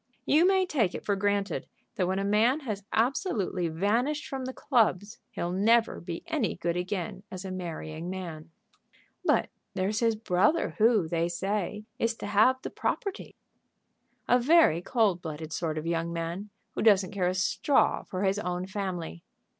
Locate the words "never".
5.51-5.99